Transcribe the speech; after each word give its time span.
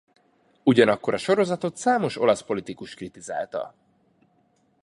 Ugyanakkor 0.63 1.13
a 1.13 1.17
sorozatot 1.17 1.77
számos 1.77 2.17
olasz 2.21 2.41
politikus 2.41 2.93
kritizálta. 2.93 3.75